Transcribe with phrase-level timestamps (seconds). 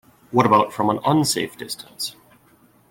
[0.31, 2.15] What about from an unsafe distance?